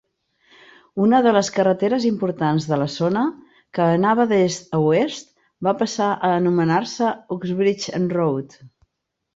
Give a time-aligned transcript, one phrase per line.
[1.07, 3.27] Una de les carreteres importants de la zona,
[3.79, 5.31] que anava d'est a oest,
[5.69, 8.63] va passar a anomenar-se Uxbridge Road.